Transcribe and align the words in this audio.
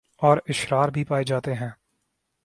اور 0.21 0.37
اشرار 0.49 0.89
بھی 0.89 1.03
پائے 1.03 1.23
جاتے 1.23 1.53
ہیں 1.53 1.69